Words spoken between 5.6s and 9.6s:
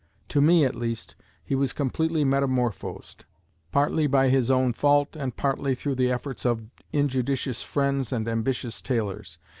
through the efforts of injudicious friends and ambitious tailors.